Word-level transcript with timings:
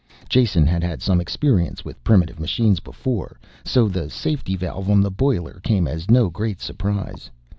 Jason 0.27 0.65
had 0.65 0.81
had 0.81 0.99
some 0.99 1.21
experience 1.21 1.85
with 1.85 2.03
primitive 2.03 2.39
machines 2.39 2.79
before 2.79 3.39
so 3.63 3.87
the 3.87 4.09
safety 4.09 4.55
valve 4.55 4.89
on 4.89 4.99
the 5.01 5.11
boiler 5.11 5.59
came 5.61 5.87
as 5.87 6.09
no 6.09 6.27
great 6.27 6.59
surprise. 6.59 7.29